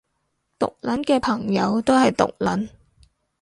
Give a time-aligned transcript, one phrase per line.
[0.57, 2.69] 毒撚嘅朋友都係毒撚